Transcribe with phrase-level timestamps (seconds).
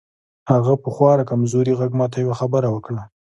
[0.51, 3.01] هغه په خورا کمزوري غږ ماته یوه خبره وکړه